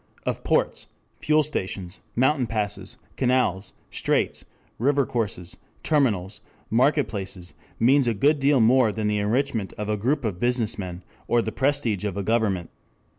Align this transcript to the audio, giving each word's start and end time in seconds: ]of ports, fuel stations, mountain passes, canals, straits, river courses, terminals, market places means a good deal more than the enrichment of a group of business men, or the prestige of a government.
]of 0.25 0.43
ports, 0.43 0.87
fuel 1.19 1.43
stations, 1.43 1.99
mountain 2.15 2.47
passes, 2.47 2.97
canals, 3.17 3.73
straits, 3.91 4.43
river 4.79 5.05
courses, 5.05 5.57
terminals, 5.83 6.41
market 6.71 7.07
places 7.07 7.53
means 7.79 8.07
a 8.07 8.15
good 8.15 8.39
deal 8.39 8.59
more 8.59 8.91
than 8.91 9.05
the 9.07 9.19
enrichment 9.19 9.73
of 9.73 9.89
a 9.89 9.97
group 9.97 10.25
of 10.25 10.39
business 10.39 10.79
men, 10.79 11.03
or 11.27 11.39
the 11.39 11.51
prestige 11.51 12.03
of 12.03 12.17
a 12.17 12.23
government. 12.23 12.71